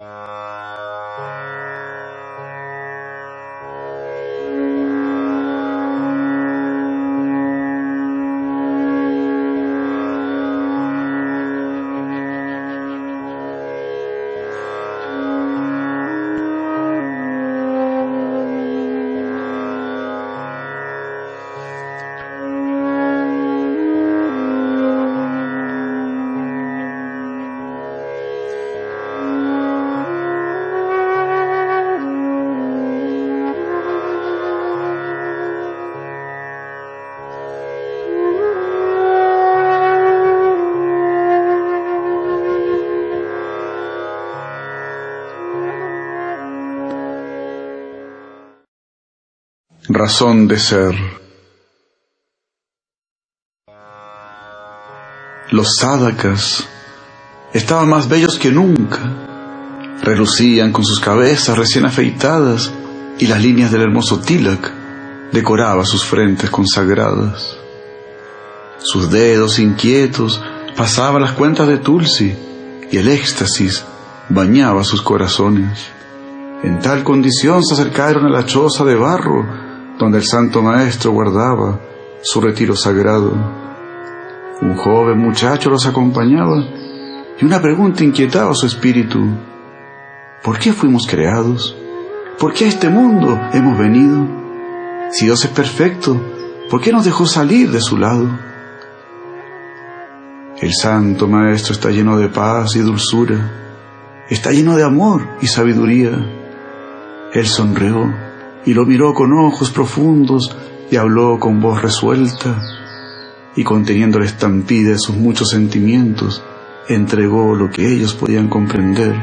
[0.00, 0.53] Uh...
[50.04, 50.94] razón de ser.
[55.50, 56.68] Los sádacas
[57.54, 59.00] estaban más bellos que nunca,
[60.02, 62.70] relucían con sus cabezas recién afeitadas
[63.18, 64.70] y las líneas del hermoso tilak
[65.32, 67.56] decoraba sus frentes consagradas.
[68.76, 70.38] Sus dedos inquietos
[70.76, 72.36] pasaban las cuentas de Tulsi
[72.92, 73.82] y el éxtasis
[74.28, 75.86] bañaba sus corazones.
[76.62, 79.63] En tal condición se acercaron a la choza de barro
[80.04, 81.80] donde el Santo Maestro guardaba
[82.22, 83.32] su retiro sagrado.
[84.60, 86.62] Un joven muchacho los acompañaba
[87.40, 89.18] y una pregunta inquietaba su espíritu.
[90.42, 91.74] ¿Por qué fuimos creados?
[92.38, 94.28] ¿Por qué a este mundo hemos venido?
[95.10, 96.20] Si Dios es perfecto,
[96.70, 98.28] ¿por qué nos dejó salir de su lado?
[100.60, 106.12] El Santo Maestro está lleno de paz y dulzura, está lleno de amor y sabiduría.
[107.32, 108.33] Él sonrió
[108.66, 110.56] y lo miró con ojos profundos
[110.90, 112.62] y habló con voz resuelta
[113.56, 116.42] y conteniendo la estampida de sus muchos sentimientos,
[116.88, 119.14] entregó lo que ellos podían comprender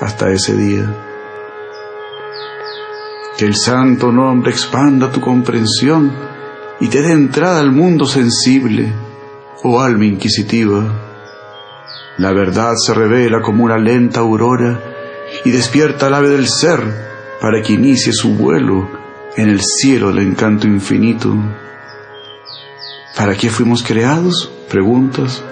[0.00, 0.94] hasta ese día.
[3.38, 6.12] Que el santo nombre expanda tu comprensión
[6.80, 8.92] y te dé entrada al mundo sensible,
[9.62, 11.00] oh alma inquisitiva.
[12.18, 14.80] La verdad se revela como una lenta aurora
[15.44, 17.03] y despierta al ave del ser
[17.44, 18.88] para que inicie su vuelo
[19.36, 21.36] en el cielo del encanto infinito.
[23.18, 24.50] ¿Para qué fuimos creados?
[24.70, 25.44] Preguntas.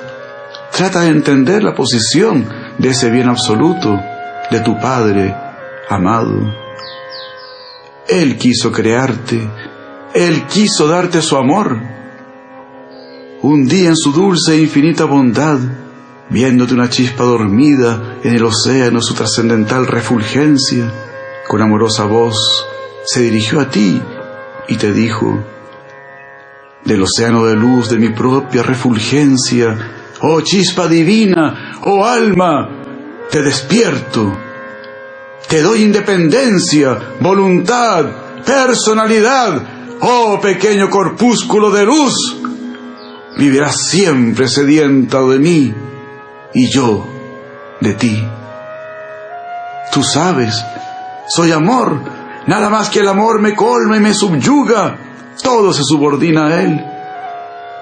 [0.75, 2.49] Trata de entender la posición
[2.79, 4.01] de ese bien absoluto,
[4.51, 5.37] de tu Padre
[5.91, 6.33] amado.
[8.09, 9.47] Él quiso crearte,
[10.15, 11.79] Él quiso darte su amor.
[13.43, 15.59] Un día en su dulce e infinita bondad,
[16.31, 20.91] viéndote una chispa dormida en el océano su trascendental refulgencia,
[21.53, 22.67] con amorosa voz
[23.05, 24.01] se dirigió a ti
[24.69, 25.45] y te dijo,
[26.83, 29.77] del océano de luz de mi propia refulgencia,
[30.23, 32.71] oh chispa divina, oh alma,
[33.31, 34.33] te despierto,
[35.47, 38.07] te doy independencia, voluntad,
[38.47, 42.15] personalidad, oh pequeño corpúsculo de luz,
[43.37, 45.75] vivirás siempre sedienta de mí
[46.55, 47.07] y yo
[47.79, 48.25] de ti.
[49.93, 50.55] Tú sabes
[51.35, 51.99] soy amor.
[52.47, 54.99] Nada más que el amor me colma y me subyuga.
[55.43, 56.85] Todo se subordina a él.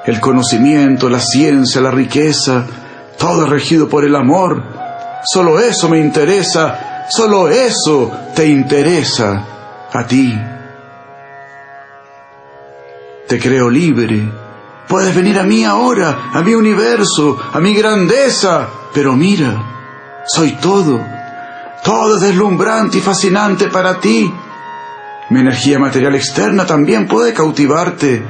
[0.07, 2.65] El conocimiento, la ciencia, la riqueza,
[3.19, 4.63] todo es regido por el amor.
[5.25, 9.45] Solo eso me interesa, solo eso te interesa
[9.93, 10.33] a ti.
[13.27, 14.33] Te creo libre.
[14.89, 18.69] Puedes venir a mí ahora, a mi universo, a mi grandeza.
[18.95, 21.20] Pero mira, soy todo
[21.85, 24.33] todo es deslumbrante y fascinante para ti.
[25.31, 28.23] Mi energía material externa también puede cautivarte,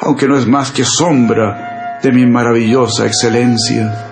[0.00, 4.10] aunque no es más que sombra de mi maravillosa excelencia.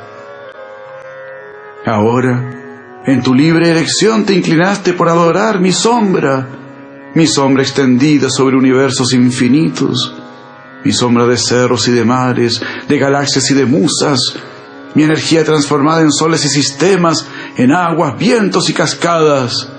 [1.85, 6.47] Ahora, en tu libre elección te inclinaste por adorar mi sombra,
[7.15, 10.15] mi sombra extendida sobre universos infinitos,
[10.85, 14.21] mi sombra de cerros y de mares, de galaxias y de musas,
[14.95, 17.27] mi energía transformada en soles y sistemas,
[17.57, 19.71] en aguas, vientos y cascadas,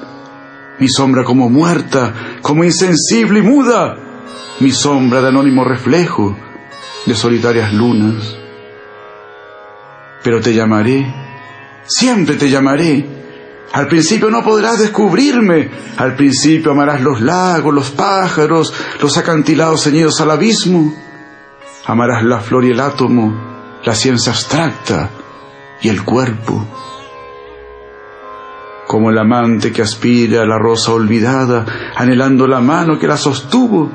[0.80, 3.98] mi sombra como muerta, como insensible y muda,
[4.60, 6.36] mi sombra de anónimo reflejo
[7.06, 8.36] de solitarias lunas.
[10.24, 11.14] Pero te llamaré,
[11.86, 13.06] siempre te llamaré.
[13.74, 20.20] Al principio no podrás descubrirme, al principio amarás los lagos, los pájaros, los acantilados ceñidos
[20.20, 20.94] al abismo,
[21.86, 25.10] amarás la flor y el átomo, la ciencia abstracta
[25.82, 26.66] y el cuerpo.
[28.92, 31.66] Como el amante que aspira a la rosa olvidada,
[31.96, 33.90] anhelando la mano que la sostuvo,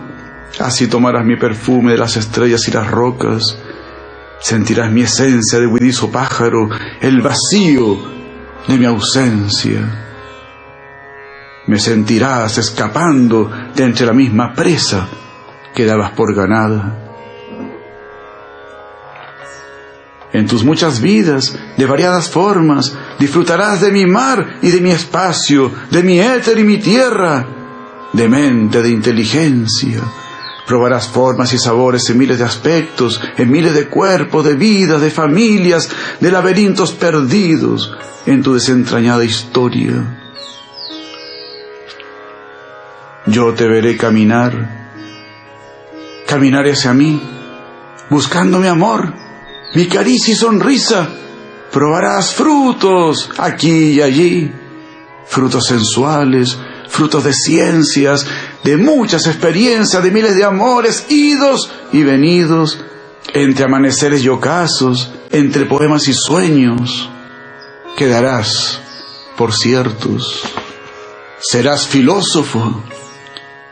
[0.58, 3.58] así tomarás mi perfume de las estrellas y las rocas,
[4.40, 6.70] sentirás mi esencia de huidizo pájaro,
[7.02, 7.98] el vacío
[8.66, 9.82] de mi ausencia.
[11.66, 15.08] Me sentirás escapando de entre la misma presa
[15.74, 17.05] que dabas por ganada.
[20.36, 25.72] En tus muchas vidas, de variadas formas, disfrutarás de mi mar y de mi espacio,
[25.90, 27.48] de mi éter y mi tierra,
[28.12, 30.02] de mente, de inteligencia.
[30.66, 35.10] Probarás formas y sabores en miles de aspectos, en miles de cuerpos, de vidas, de
[35.10, 35.88] familias,
[36.20, 37.96] de laberintos perdidos
[38.26, 40.20] en tu desentrañada historia.
[43.24, 44.90] Yo te veré caminar,
[46.26, 47.22] caminar hacia mí,
[48.10, 49.25] buscando mi amor,
[49.76, 51.06] mi caricia y sonrisa.
[51.70, 54.50] Probarás frutos aquí y allí,
[55.26, 56.56] frutos sensuales,
[56.88, 58.26] frutos de ciencias,
[58.64, 62.80] de muchas experiencias, de miles de amores, idos y venidos,
[63.34, 67.10] entre amaneceres y ocasos, entre poemas y sueños.
[67.98, 68.80] Quedarás
[69.36, 70.42] por ciertos.
[71.38, 72.82] Serás filósofo,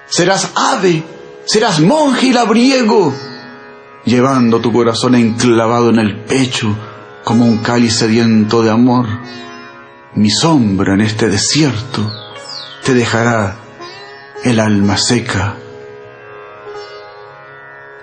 [0.06, 1.02] serás ave,
[1.46, 3.14] serás monje y labriego,
[4.04, 6.76] llevando tu corazón enclavado en el pecho
[7.24, 9.06] como un cáliz sediento de amor.
[10.14, 12.10] Mi sombra en este desierto
[12.84, 13.56] te dejará
[14.44, 15.56] el alma seca.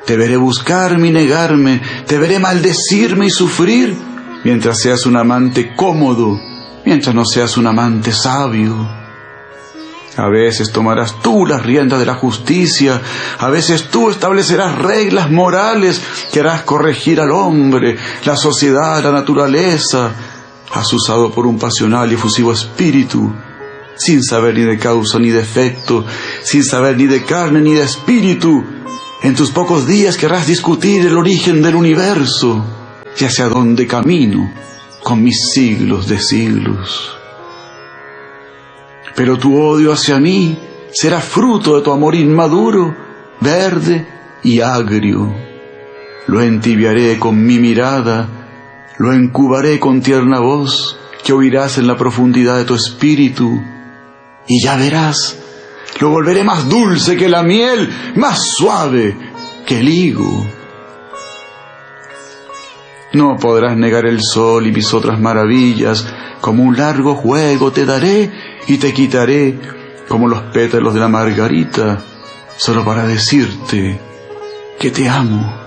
[0.05, 3.95] Te veré buscarme y negarme, te veré maldecirme y sufrir,
[4.43, 6.37] mientras seas un amante cómodo,
[6.83, 9.00] mientras no seas un amante sabio.
[10.17, 13.01] A veces tomarás tú las riendas de la justicia,
[13.39, 16.01] a veces tú establecerás reglas morales
[16.33, 20.11] que harás corregir al hombre, la sociedad, la naturaleza,
[20.73, 23.31] asusado por un pasional y efusivo espíritu
[23.95, 26.05] sin saber ni de causa ni de efecto,
[26.43, 28.63] sin saber ni de carne ni de espíritu.
[29.21, 32.65] En tus pocos días querrás discutir el origen del universo
[33.19, 34.51] y hacia dónde camino
[35.03, 37.20] con mis siglos de siglos.
[39.15, 40.57] Pero tu odio hacia mí
[40.91, 42.95] será fruto de tu amor inmaduro,
[43.39, 44.07] verde
[44.43, 45.33] y agrio.
[46.27, 48.27] Lo entibiaré con mi mirada,
[48.97, 53.61] lo encubaré con tierna voz que oirás en la profundidad de tu espíritu
[54.47, 55.37] y ya verás,
[55.99, 59.15] lo volveré más dulce que la miel, más suave
[59.65, 60.45] que el higo.
[63.13, 66.07] No podrás negar el sol y mis otras maravillas,
[66.39, 68.31] como un largo juego te daré
[68.67, 69.59] y te quitaré
[70.07, 72.01] como los pétalos de la margarita,
[72.57, 73.99] solo para decirte
[74.79, 75.61] que te amo.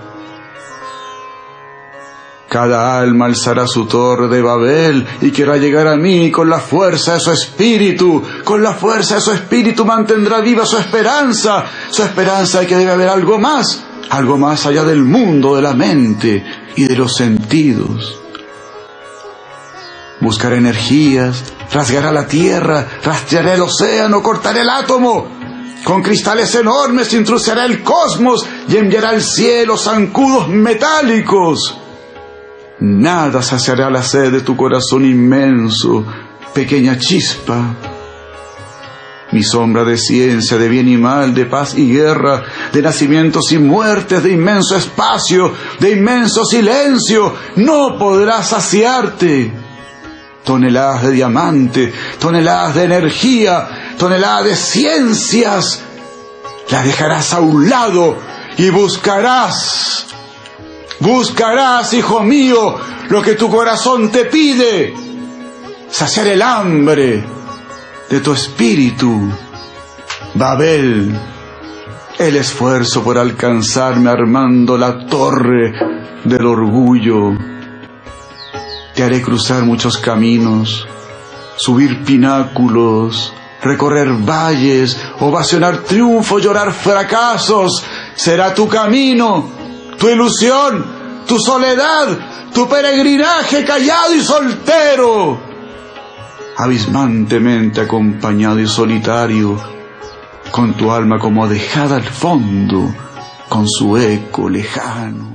[2.47, 7.15] Cada alma alzará su torre de Babel y querrá llegar a mí con la fuerza
[7.15, 8.23] de su espíritu.
[8.43, 11.65] Con la fuerza de su espíritu mantendrá viva su esperanza.
[11.89, 13.83] Su esperanza de que debe haber algo más.
[14.09, 16.45] Algo más allá del mundo, de la mente
[16.75, 18.21] y de los sentidos.
[20.21, 25.27] Buscaré energías, rasgará la tierra, rastrearé el océano, cortaré el átomo.
[25.83, 31.79] Con cristales enormes introducirá el cosmos y enviará al cielo zancudos metálicos
[32.79, 36.05] Nada saciará la sed de tu corazón inmenso,
[36.53, 37.73] pequeña chispa.
[39.31, 43.59] Mi sombra de ciencia, de bien y mal, de paz y guerra, de nacimientos y
[43.59, 49.64] muertes, de inmenso espacio, de inmenso silencio, no podrá saciarte.
[50.45, 55.81] Toneladas de diamante, toneladas de energía, toneladas de ciencias,
[56.69, 58.17] la dejarás a un lado
[58.57, 59.95] y buscarás
[60.99, 62.77] Buscarás, hijo mío,
[63.09, 64.93] lo que tu corazón te pide,
[65.89, 67.23] saciar el hambre
[68.09, 69.29] de tu espíritu.
[70.35, 71.13] Babel,
[72.17, 75.73] el esfuerzo por alcanzarme armando la torre
[76.23, 77.54] del orgullo.
[78.95, 80.87] Te haré cruzar muchos caminos,
[81.57, 87.83] subir pináculos, recorrer valles, ovacionar triunfo, llorar fracasos.
[88.15, 89.55] Será tu camino
[89.97, 90.85] tu ilusión,
[91.27, 95.39] tu soledad, tu peregrinaje callado y soltero,
[96.57, 99.59] abismantemente acompañado y solitario,
[100.51, 102.93] con tu alma como dejada al fondo,
[103.49, 105.33] con su eco lejano.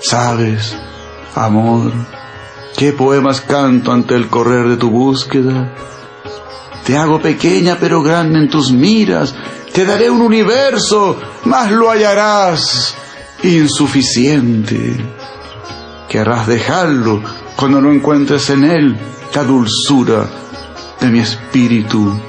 [0.00, 0.76] ¿Sabes,
[1.34, 1.92] amor,
[2.76, 5.74] qué poemas canto ante el correr de tu búsqueda?
[6.84, 9.34] Te hago pequeña pero grande en tus miras,
[9.72, 12.94] te daré un universo, mas lo hallarás
[13.42, 14.96] insuficiente.
[16.08, 17.22] Querrás dejarlo
[17.56, 18.96] cuando no encuentres en él
[19.34, 20.28] la dulzura
[21.00, 22.20] de mi espíritu.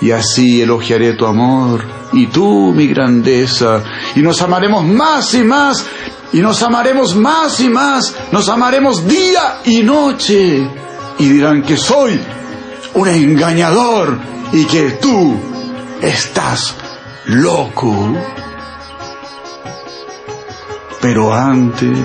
[0.00, 3.82] Y así elogiaré tu amor y tú mi grandeza,
[4.14, 5.86] y nos amaremos más y más
[6.32, 10.68] Y nos amaremos más y más, nos amaremos día y noche.
[11.18, 12.20] Y dirán que soy
[12.94, 14.18] un engañador
[14.52, 15.34] y que tú
[16.00, 16.74] estás
[17.26, 17.94] loco.
[21.00, 21.98] Pero antes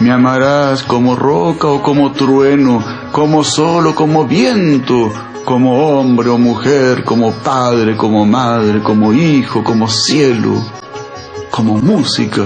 [0.00, 5.12] me amarás como roca o como trueno, como solo, como viento,
[5.44, 10.54] como hombre o mujer, como padre, como madre, como hijo, como cielo,
[11.50, 12.44] como música,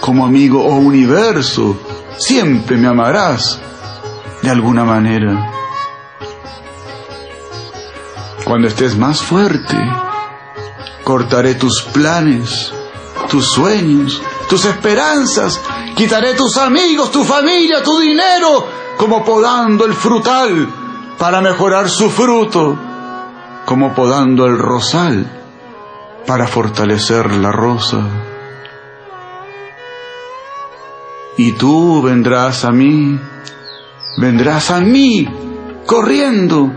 [0.00, 1.76] como amigo o universo.
[2.16, 3.60] Siempre me amarás
[4.42, 5.52] de alguna manera.
[8.44, 9.76] Cuando estés más fuerte,
[11.04, 12.72] cortaré tus planes,
[13.28, 15.60] tus sueños, tus esperanzas,
[15.94, 20.68] quitaré tus amigos, tu familia, tu dinero, como podando el frutal
[21.18, 22.78] para mejorar su fruto,
[23.66, 25.26] como podando el rosal
[26.26, 28.27] para fortalecer la rosa.
[31.36, 33.18] Y tú vendrás a mí,
[34.20, 35.28] vendrás a mí,
[35.86, 36.72] corriendo.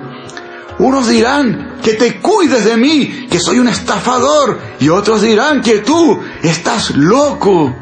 [0.80, 5.80] Unos dirán que te cuides de mí, que soy un estafador, y otros dirán que
[5.80, 7.76] tú estás loco.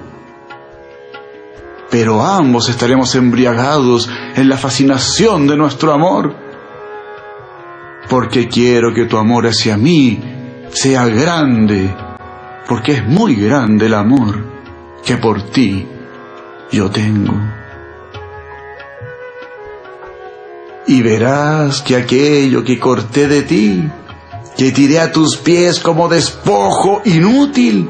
[1.89, 6.35] Pero ambos estaremos embriagados en la fascinación de nuestro amor,
[8.09, 10.19] porque quiero que tu amor hacia mí
[10.71, 11.93] sea grande,
[12.67, 14.45] porque es muy grande el amor
[15.03, 15.87] que por ti
[16.71, 17.33] yo tengo.
[20.87, 23.89] Y verás que aquello que corté de ti,
[24.57, 27.87] que tiré a tus pies como despojo inútil,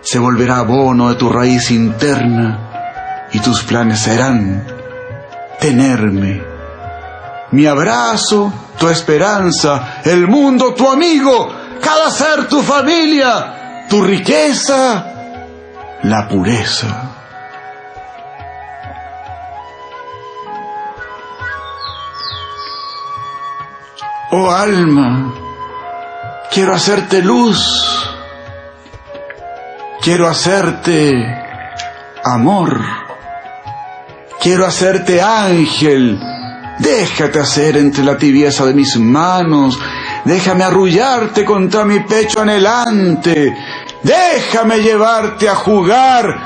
[0.00, 4.64] se volverá abono de tu raíz interna y tus planes serán
[5.60, 6.42] tenerme.
[7.50, 15.12] Mi abrazo, tu esperanza, el mundo, tu amigo, cada ser tu familia, tu riqueza,
[16.02, 17.15] la pureza.
[24.28, 25.32] Oh alma,
[26.52, 27.60] quiero hacerte luz,
[30.02, 31.14] quiero hacerte
[32.24, 32.76] amor,
[34.40, 36.20] quiero hacerte ángel,
[36.80, 39.78] déjate hacer entre la tibieza de mis manos,
[40.24, 43.56] déjame arrullarte contra mi pecho anhelante,
[44.02, 46.36] déjame llevarte a jugar,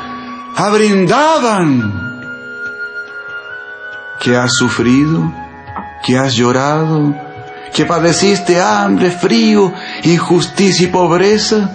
[0.54, 2.10] a brindaban.
[4.20, 5.32] ¿Que has sufrido?
[6.04, 7.29] ¿Que has llorado?
[7.74, 9.72] Que padeciste hambre, frío,
[10.04, 11.70] injusticia y pobreza?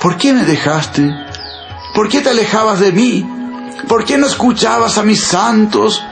[0.00, 1.08] ¿Por qué me dejaste?
[1.94, 3.26] ¿Por qué te alejabas de mí?
[3.88, 6.02] ¿Por qué no escuchabas a mis santos?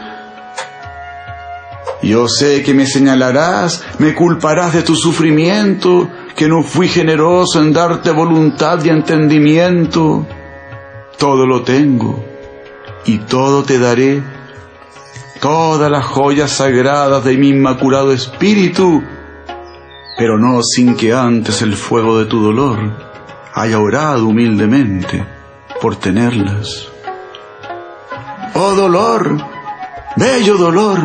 [2.02, 7.72] Yo sé que me señalarás, me culparás de tu sufrimiento, que no fui generoso en
[7.72, 10.26] darte voluntad y entendimiento.
[11.18, 12.24] Todo lo tengo
[13.06, 14.22] y todo te daré
[15.44, 19.02] todas las joyas sagradas de mi inmaculado espíritu,
[20.16, 22.78] pero no sin que antes el fuego de tu dolor
[23.52, 25.22] haya orado humildemente
[25.82, 26.88] por tenerlas.
[28.54, 29.36] Oh dolor,
[30.16, 30.98] bello dolor,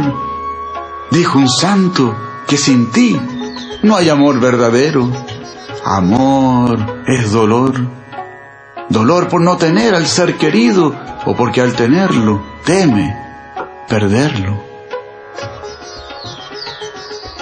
[1.11, 2.15] dijo un santo
[2.47, 3.19] que sin ti
[3.83, 5.11] no hay amor verdadero.
[5.83, 7.73] Amor es dolor.
[8.87, 13.28] Dolor por no tener al ser querido o porque al tenerlo teme
[13.89, 14.63] perderlo.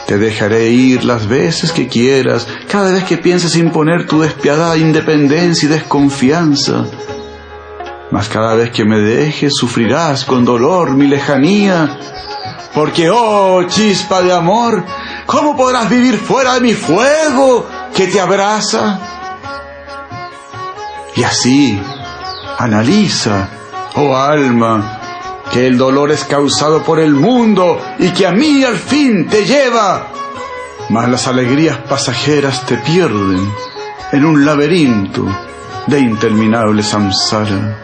[0.07, 5.67] Te dejaré ir las veces que quieras, cada vez que pienses imponer tu despiadada independencia
[5.67, 6.85] y desconfianza.
[8.09, 11.99] Mas cada vez que me dejes sufrirás con dolor mi lejanía,
[12.73, 14.85] porque, oh chispa de amor,
[15.25, 18.99] ¿cómo podrás vivir fuera de mi fuego que te abraza?
[21.17, 21.81] Y así,
[22.59, 23.49] analiza,
[23.95, 24.96] oh alma,
[25.51, 29.45] que el dolor es causado por el mundo y que a mí al fin te
[29.45, 30.07] lleva,
[30.89, 33.51] mas las alegrías pasajeras te pierden
[34.11, 35.25] en un laberinto
[35.87, 37.83] de interminable samsara.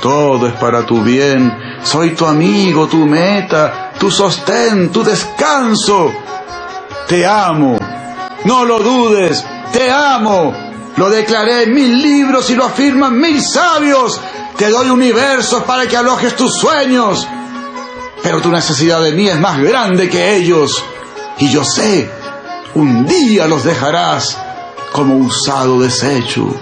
[0.00, 1.52] Todo es para tu bien,
[1.82, 6.10] soy tu amigo, tu meta, tu sostén, tu descanso.
[7.06, 7.78] Te amo,
[8.44, 10.54] no lo dudes, te amo.
[10.96, 14.20] Lo declaré en mil libros y lo afirman mil sabios.
[14.60, 17.26] Te doy universos para que alojes tus sueños.
[18.22, 20.84] Pero tu necesidad de mí es más grande que ellos.
[21.38, 22.10] Y yo sé,
[22.74, 24.36] un día los dejarás
[24.92, 26.54] como usado desecho.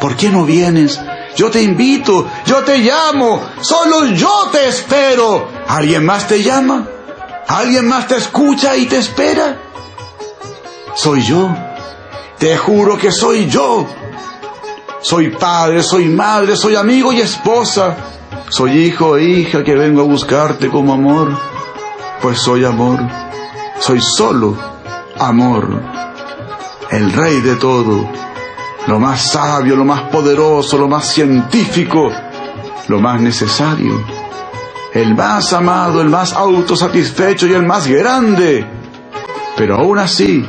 [0.00, 0.98] ¿Por qué no vienes?
[1.36, 5.46] Yo te invito, yo te llamo, solo yo te espero.
[5.68, 6.88] ¿Alguien más te llama?
[7.48, 9.58] ¿Alguien más te escucha y te espera?
[10.94, 11.54] Soy yo.
[12.38, 13.86] Te juro que soy yo
[15.00, 17.96] Soy padre, soy madre, soy amigo y esposa.
[18.48, 21.36] Soy hijo e hija que vengo a buscarte como amor.
[22.20, 22.98] Pues soy amor.
[23.78, 24.56] Soy solo
[25.18, 25.82] amor.
[26.90, 28.08] El rey de todo.
[28.86, 32.10] Lo más sabio, lo más poderoso, lo más científico,
[32.88, 34.02] lo más necesario.
[34.94, 38.66] El más amado, el más autosatisfecho y el más grande.
[39.56, 40.44] Pero aún así,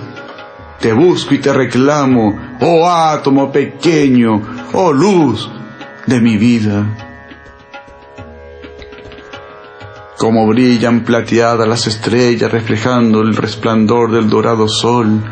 [0.79, 4.41] te busco y te reclamo, oh átomo pequeño,
[4.73, 5.49] oh luz
[6.05, 6.85] de mi vida.
[10.17, 15.23] Como brillan plateadas las estrellas reflejando el resplandor del dorado sol,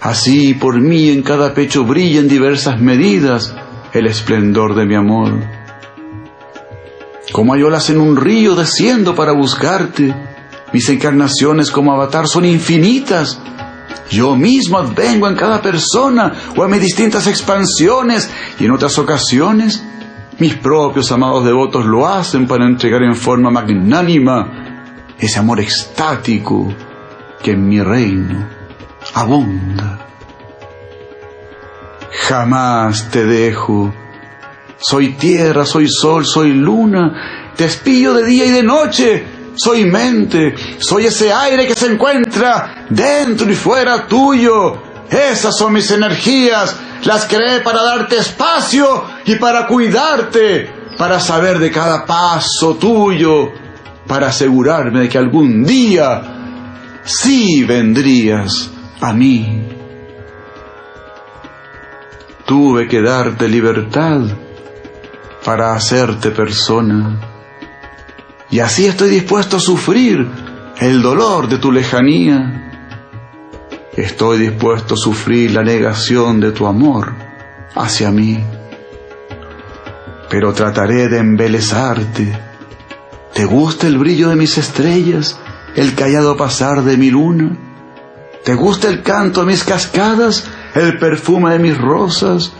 [0.00, 3.54] así por mí en cada pecho brilla en diversas medidas
[3.92, 5.40] el esplendor de mi amor.
[7.32, 10.14] Como hay olas en un río desciendo para buscarte,
[10.72, 13.38] mis encarnaciones como avatar son infinitas
[14.10, 19.82] yo mismo vengo en cada persona o en mis distintas expansiones y en otras ocasiones
[20.38, 26.72] mis propios amados devotos lo hacen para entregar en forma magnánima ese amor extático
[27.42, 28.46] que en mi reino
[29.14, 30.06] abunda.
[32.28, 33.94] Jamás te dejo.
[34.78, 37.52] Soy tierra, soy sol, soy luna.
[37.56, 42.86] Te espillo de día y de noche soy mente, soy ese aire que se encuentra
[42.90, 44.82] dentro y fuera tuyo.
[45.10, 51.70] Esas son mis energías, las creé para darte espacio y para cuidarte, para saber de
[51.70, 53.50] cada paso tuyo,
[54.06, 58.70] para asegurarme de que algún día sí vendrías
[59.00, 59.68] a mí.
[62.44, 64.20] Tuve que darte libertad
[65.44, 67.35] para hacerte persona
[68.50, 70.26] y así estoy dispuesto a sufrir
[70.78, 72.62] el dolor de tu lejanía.
[73.96, 77.14] Estoy dispuesto a sufrir la negación de tu amor
[77.74, 78.38] hacia mí.
[80.30, 82.38] Pero trataré de embelezarte.
[83.32, 85.38] ¿Te gusta el brillo de mis estrellas,
[85.74, 87.56] el callado pasar de mi luna?
[88.44, 92.52] ¿Te gusta el canto de mis cascadas, el perfume de mis rosas,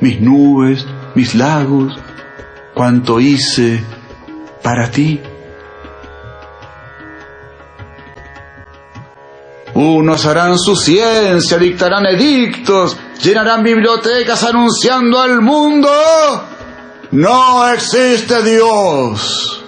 [0.00, 1.94] mis nubes, mis lagos?
[2.74, 3.82] ¿Cuánto hice
[4.62, 5.20] para ti.
[9.74, 15.90] Unos harán su ciencia, dictarán edictos, llenarán bibliotecas anunciando al mundo,
[17.10, 19.62] no existe Dios.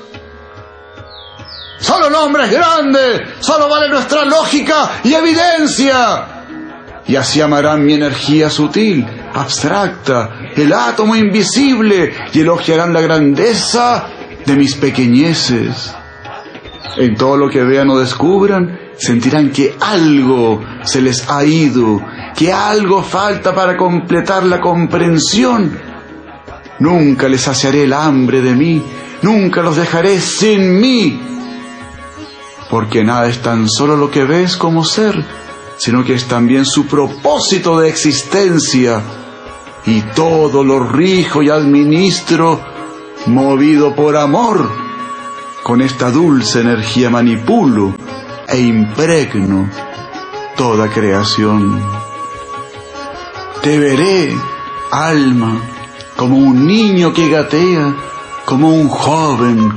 [1.78, 6.26] Solo el hombre es grande, solo vale nuestra lógica y evidencia.
[7.06, 14.06] Y así amarán mi energía sutil, abstracta, el átomo invisible, y elogiarán la grandeza
[14.48, 15.94] de mis pequeñeces.
[16.96, 22.02] En todo lo que vean o descubran, sentirán que algo se les ha ido,
[22.36, 25.78] que algo falta para completar la comprensión.
[26.80, 28.82] Nunca les saciaré el hambre de mí,
[29.22, 31.20] nunca los dejaré sin mí,
[32.70, 35.24] porque nada es tan solo lo que ves como ser,
[35.76, 39.02] sino que es también su propósito de existencia,
[39.86, 42.77] y todo lo rijo y administro
[43.28, 44.70] movido por amor,
[45.62, 47.94] con esta dulce energía manipulo
[48.48, 49.68] e impregno
[50.56, 51.80] toda creación.
[53.62, 54.34] Te veré,
[54.90, 55.60] alma,
[56.16, 57.94] como un niño que gatea,
[58.44, 59.72] como un joven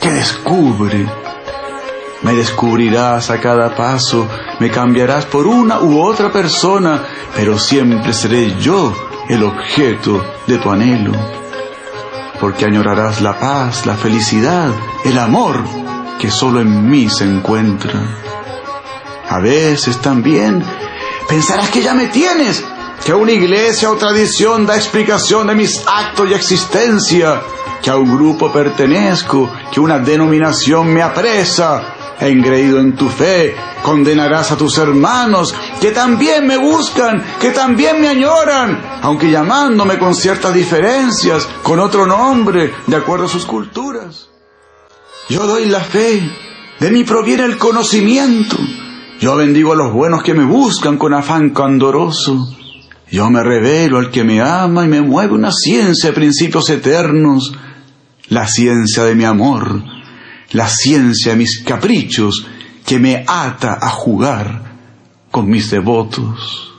[0.00, 1.06] que descubre.
[2.22, 4.26] Me descubrirás a cada paso,
[4.60, 7.02] me cambiarás por una u otra persona,
[7.34, 8.94] pero siempre seré yo
[9.28, 11.43] el objeto de tu anhelo
[12.44, 14.68] porque añorarás la paz, la felicidad,
[15.02, 15.64] el amor
[16.20, 17.98] que solo en mí se encuentra.
[19.30, 20.62] A veces también
[21.26, 22.62] pensarás que ya me tienes,
[23.02, 27.40] que una iglesia o tradición da explicación de mis actos y existencia,
[27.82, 34.52] que a un grupo pertenezco, que una denominación me apresa, engreído en tu fe, condenarás
[34.52, 40.54] a tus hermanos, que también me buscan, que también me añoran, aunque llamándome con ciertas
[40.54, 44.30] diferencias, con otro nombre, de acuerdo a sus culturas.
[45.28, 46.22] Yo doy la fe,
[46.80, 48.56] de mí proviene el conocimiento.
[49.20, 52.48] Yo bendigo a los buenos que me buscan con afán candoroso.
[53.10, 57.54] Yo me revelo al que me ama y me mueve una ciencia de principios eternos,
[58.28, 59.94] la ciencia de mi amor
[60.52, 62.46] la ciencia mis caprichos
[62.86, 64.62] que me ata a jugar
[65.30, 66.72] con mis devotos.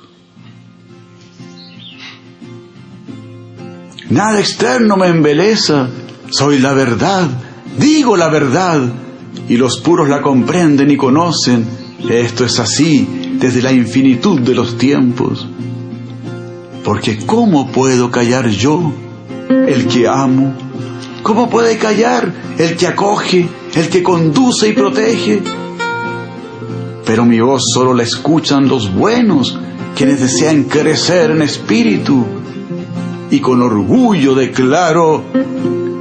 [4.09, 5.89] Nada externo me embeleza,
[6.29, 7.27] soy la verdad,
[7.77, 8.81] digo la verdad,
[9.49, 11.65] y los puros la comprenden y conocen.
[12.09, 13.07] Esto es así
[13.39, 15.47] desde la infinitud de los tiempos.
[16.83, 18.93] Porque ¿cómo puedo callar yo,
[19.49, 20.64] el que amo?
[21.25, 25.41] ¿Cómo puede callar el que acoge, el que conduce y protege?
[27.03, 29.57] Pero mi voz solo la escuchan los buenos,
[29.95, 32.23] quienes desean crecer en espíritu.
[33.31, 35.23] Y con orgullo declaro,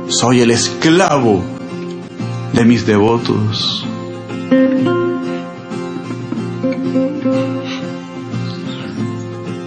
[0.08, 1.42] soy el esclavo
[2.52, 3.86] de mis devotos.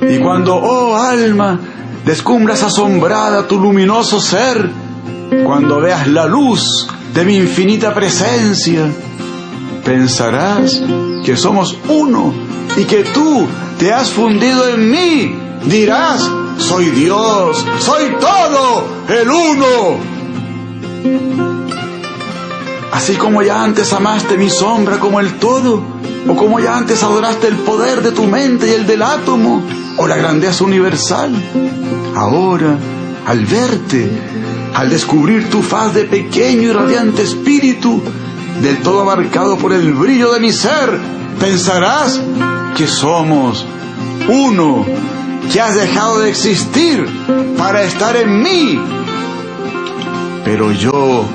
[0.07, 1.59] Y cuando, oh alma,
[2.05, 4.86] descumbras asombrada tu luminoso ser,
[5.45, 8.91] cuando veas la luz de mi infinita presencia,
[9.83, 10.81] pensarás
[11.25, 12.33] que somos uno
[12.75, 15.35] y que tú te has fundido en mí.
[15.65, 20.17] Dirás, soy Dios, soy todo, el uno.
[22.91, 25.81] Así como ya antes amaste mi sombra como el todo,
[26.27, 29.61] o como ya antes adoraste el poder de tu mente y el del átomo,
[29.97, 31.31] o la grandeza universal,
[32.15, 32.77] ahora,
[33.25, 34.09] al verte,
[34.77, 37.99] al descubrir tu faz de pequeño y radiante espíritu,
[38.61, 40.99] del todo abarcado por el brillo de mi ser,
[41.39, 42.21] pensarás
[42.75, 43.65] que somos
[44.29, 44.85] uno,
[45.51, 47.07] que has dejado de existir
[47.57, 48.79] para estar en mí.
[50.45, 51.25] Pero yo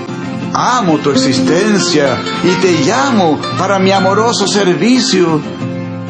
[0.54, 5.40] amo tu existencia y te llamo para mi amoroso servicio.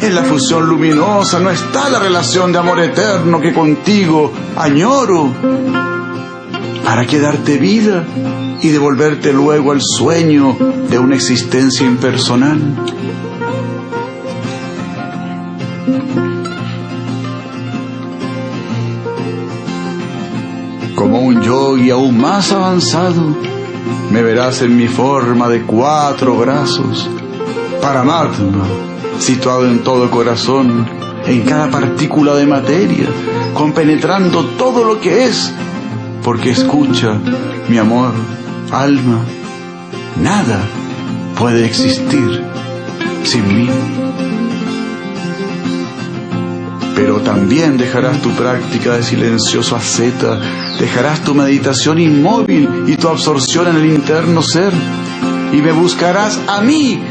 [0.02, 5.91] En la fusión luminosa no está la relación de amor eterno que contigo añoro
[6.84, 8.04] para que darte vida
[8.60, 10.56] y devolverte luego al sueño
[10.88, 12.60] de una existencia impersonal.
[20.94, 23.36] Como un yogi aún más avanzado,
[24.10, 27.08] me verás en mi forma de cuatro brazos,
[27.80, 28.64] Paramatma,
[29.18, 30.86] situado en todo corazón,
[31.26, 33.08] en cada partícula de materia,
[33.54, 35.52] compenetrando todo lo que es,
[36.22, 37.18] porque escucha,
[37.68, 38.12] mi amor,
[38.70, 39.24] alma,
[40.20, 40.60] nada
[41.36, 42.42] puede existir
[43.24, 43.68] sin mí.
[46.94, 50.38] Pero también dejarás tu práctica de silencioso asceta,
[50.78, 54.72] dejarás tu meditación inmóvil y tu absorción en el interno ser,
[55.52, 57.02] y me buscarás a mí,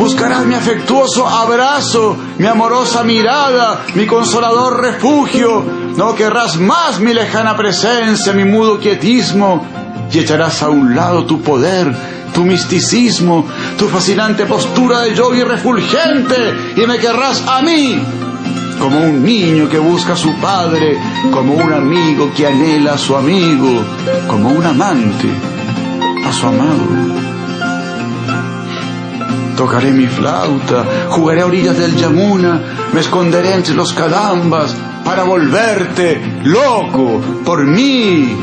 [0.00, 5.62] buscarás mi afectuoso abrazo, mi amorosa mirada, mi consolador refugio,
[5.94, 9.62] no querrás más mi lejana presencia, mi mudo quietismo,
[10.10, 11.94] y echarás a un lado tu poder,
[12.32, 13.46] tu misticismo,
[13.78, 18.02] tu fascinante postura de yogi refulgente, y me querrás a mí,
[18.80, 20.98] como un niño que busca a su padre,
[21.30, 23.84] como un amigo que anhela a su amigo,
[24.26, 25.28] como un amante
[26.26, 27.39] a su amado.
[29.60, 32.62] Tocaré mi flauta, jugaré a orillas del Yamuna,
[32.94, 38.34] me esconderé entre los cadambas para volverte loco por mí.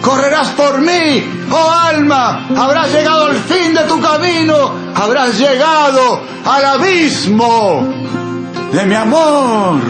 [0.00, 6.64] Correrás por mí, oh alma, habrás llegado al fin de tu camino, habrás llegado al
[6.64, 7.84] abismo
[8.72, 9.80] de mi amor.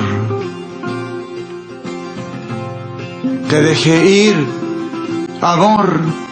[3.50, 4.46] Te dejé ir,
[5.42, 6.32] amor.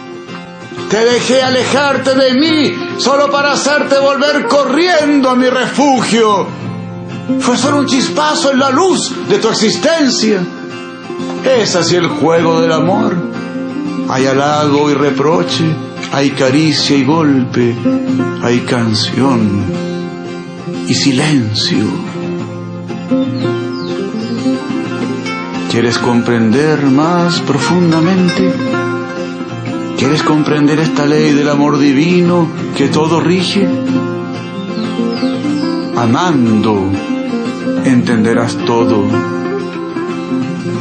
[0.91, 6.45] Te dejé alejarte de mí solo para hacerte volver corriendo a mi refugio.
[7.39, 10.41] Fue solo un chispazo en la luz de tu existencia.
[11.45, 13.15] Es así el juego del amor.
[14.09, 15.63] Hay halago y reproche,
[16.11, 17.73] hay caricia y golpe,
[18.43, 19.63] hay canción
[20.89, 21.85] y silencio.
[25.71, 28.80] ¿Quieres comprender más profundamente?
[30.01, 33.69] ¿Quieres comprender esta ley del amor divino que todo rige?
[35.95, 36.89] Amando
[37.85, 39.03] entenderás todo.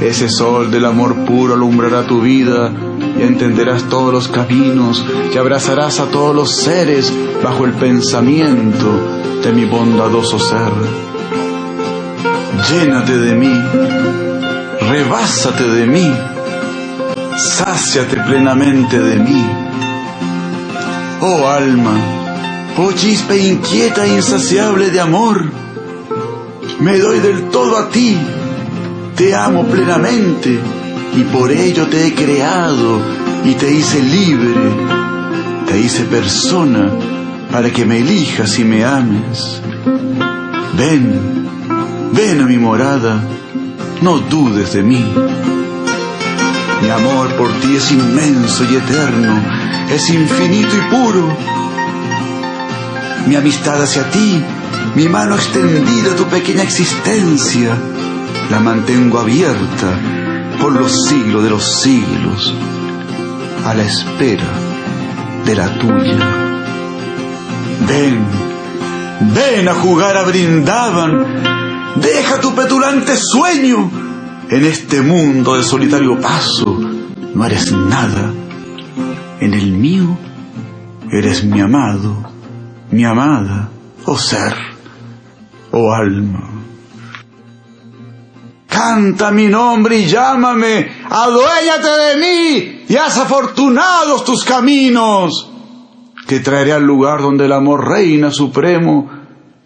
[0.00, 2.72] Ese sol del amor puro alumbrará tu vida
[3.18, 5.04] y entenderás todos los caminos
[5.35, 7.12] y abrazarás a todos los seres
[7.44, 10.72] bajo el pensamiento de mi bondadoso ser.
[12.70, 13.52] Llénate de mí
[14.90, 16.12] rebásate de mí,
[17.40, 19.44] sáciate plenamente de mí.
[21.20, 21.96] Oh alma,
[22.79, 25.50] oh chispa inquieta e insaciable de amor,
[26.81, 28.16] me doy del todo a ti,
[29.16, 30.59] te amo plenamente
[31.16, 33.00] y por ello te he creado
[33.44, 34.55] y te hice libre,
[35.66, 36.90] te hice persona
[37.50, 39.61] para que me elijas y me ames.
[40.76, 41.48] Ven,
[42.12, 43.22] ven a mi morada
[44.03, 45.05] no dudes de mí.
[46.90, 49.40] Mi amor por ti es inmenso y eterno,
[49.92, 51.37] es infinito y puro.
[53.29, 54.42] Mi amistad hacia ti,
[54.96, 57.76] mi mano extendida a tu pequeña existencia,
[58.50, 60.00] la mantengo abierta
[60.61, 62.53] por los siglos de los siglos,
[63.64, 64.50] a la espera
[65.46, 66.18] de la tuya.
[67.87, 68.26] Ven,
[69.33, 71.24] ven a jugar a Brindaban,
[72.03, 73.99] deja tu petulante sueño
[74.50, 76.76] en este mundo de solitario paso,
[77.34, 78.34] no eres nada.
[79.40, 80.18] En el mío
[81.10, 82.16] eres mi amado,
[82.90, 83.70] mi amada,
[84.06, 84.54] oh ser,
[85.70, 86.50] oh alma.
[88.66, 95.48] Canta mi nombre y llámame, aduéñate de mí y haz afortunados tus caminos,
[96.26, 99.08] que traeré al lugar donde el amor reina supremo,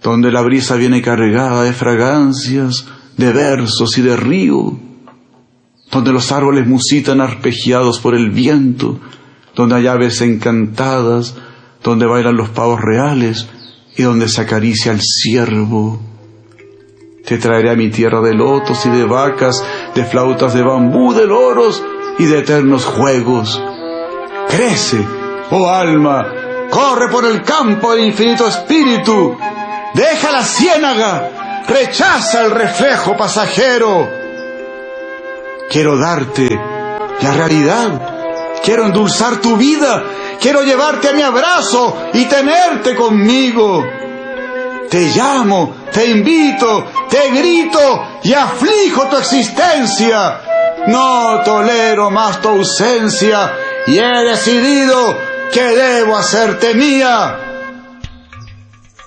[0.02, 4.72] donde la brisa viene cargada de fragancias, de versos y de río,
[5.90, 8.98] donde los árboles musitan arpegiados por el viento,
[9.54, 11.36] donde hay aves encantadas,
[11.82, 13.46] donde bailan los pavos reales
[13.96, 16.00] y donde se acaricia el ciervo.
[17.24, 21.26] Te traeré a mi tierra de lotos y de vacas, de flautas de bambú, de
[21.26, 21.82] loros
[22.18, 23.62] y de eternos juegos.
[24.48, 24.98] Crece,
[25.50, 26.26] oh alma,
[26.70, 29.36] corre por el campo del infinito espíritu,
[29.94, 31.30] deja la ciénaga,
[31.66, 34.08] rechaza el reflejo pasajero.
[35.70, 36.48] Quiero darte
[37.20, 40.04] la realidad, quiero endulzar tu vida,
[40.40, 43.84] quiero llevarte a mi abrazo y tenerte conmigo.
[44.90, 50.40] Te llamo, te invito, te grito y aflijo tu existencia.
[50.86, 53.52] No tolero más tu ausencia
[53.86, 55.16] y he decidido
[55.50, 57.38] que debo hacerte mía.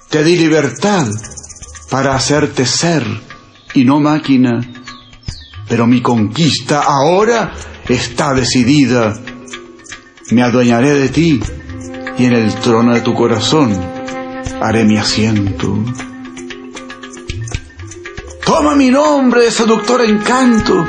[0.09, 1.05] Te di libertad
[1.89, 3.03] para hacerte ser
[3.73, 4.61] y no máquina.
[5.67, 7.53] Pero mi conquista ahora
[7.87, 9.13] está decidida.
[10.31, 11.39] Me adueñaré de ti
[12.17, 13.77] y en el trono de tu corazón
[14.61, 15.77] haré mi asiento.
[18.45, 20.85] Toma mi nombre de seductor encanto,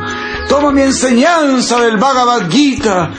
[0.49, 3.11] toma mi enseñanza del Bhagavad Gita,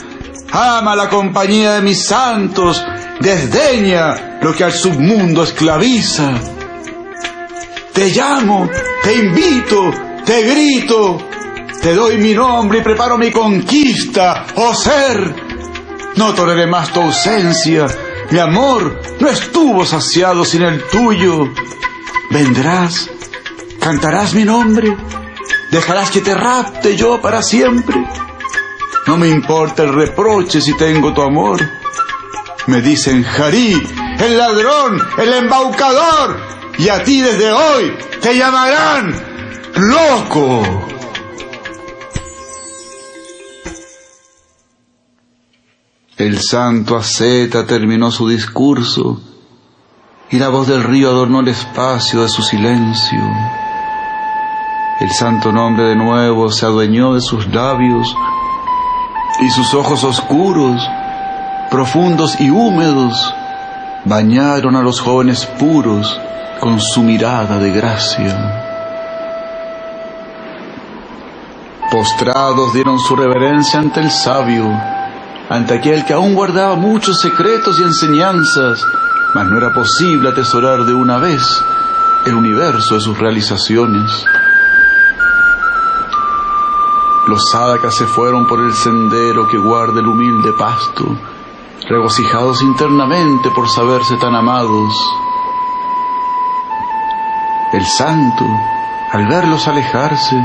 [0.52, 2.82] ama la compañía de mis santos,
[3.20, 6.59] desdeña lo que al submundo esclaviza
[7.94, 8.70] te llamo,
[9.04, 9.92] te invito,
[10.26, 11.18] te grito,
[11.82, 15.36] te doy mi nombre y preparo mi conquista, oh ser.
[16.16, 17.88] No toleré más tu ausencia,
[18.32, 21.46] mi amor no estuvo saciado sin el tuyo.
[22.30, 23.10] Vendrás,
[23.80, 24.96] cantarás mi nombre,
[25.72, 27.96] dejarás que te rapte yo para siempre.
[29.08, 31.60] No me importa el reproche si tengo tu amor.
[32.68, 33.82] Me dicen Jarí,
[34.20, 39.14] el ladrón, el embaucador, y a ti desde hoy te llamarán
[39.76, 40.64] loco.
[46.16, 49.22] El santo asceta terminó su discurso
[50.32, 53.20] y la voz del río adornó el espacio de su silencio.
[55.02, 58.16] El santo nombre de nuevo se adueñó de sus labios
[59.42, 60.82] y sus ojos oscuros,
[61.70, 63.34] profundos y húmedos,
[64.06, 66.20] bañaron a los jóvenes puros
[66.60, 68.66] con su mirada de gracia.
[71.92, 74.66] Postrados dieron su reverencia ante el sabio,
[75.50, 78.86] ante aquel que aún guardaba muchos secretos y enseñanzas,
[79.34, 81.42] mas no era posible atesorar de una vez
[82.26, 84.26] el universo de sus realizaciones.
[87.28, 91.06] Los sadhakas se fueron por el sendero que guarda el humilde pasto,
[91.88, 94.94] regocijados internamente por saberse tan amados
[97.74, 98.46] el santo,
[99.12, 100.36] al verlos alejarse,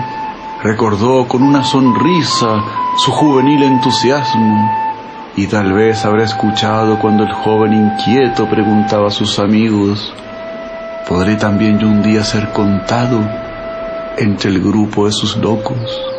[0.62, 2.62] recordó con una sonrisa
[2.98, 4.70] su juvenil entusiasmo
[5.36, 10.12] y tal vez habrá escuchado cuando el joven inquieto preguntaba a sus amigos,
[11.08, 13.20] ¿podré también yo un día ser contado
[14.16, 16.13] entre el grupo de sus locos?